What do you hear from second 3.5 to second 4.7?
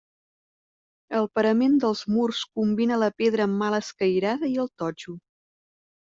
mal escairada i